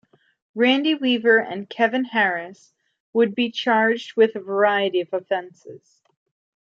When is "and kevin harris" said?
1.37-2.73